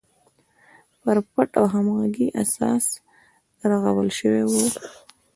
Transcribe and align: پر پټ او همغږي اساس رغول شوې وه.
پر 1.01 1.17
پټ 1.31 1.49
او 1.59 1.65
همغږي 1.73 2.27
اساس 2.43 2.85
رغول 3.69 4.09
شوې 4.19 4.43
وه. 4.49 4.63